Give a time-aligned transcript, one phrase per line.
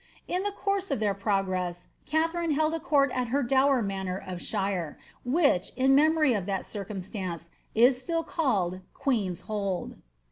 [0.27, 4.17] In the course of their pro gress Katharine held a court at her dower manor
[4.17, 9.97] of Shire, which, in memory of that circumstance, is still called Qjiieen's Hold.